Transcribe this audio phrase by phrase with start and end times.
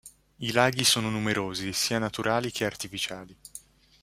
[0.37, 3.37] I laghi sono numerosi, sia naturali che artificiali.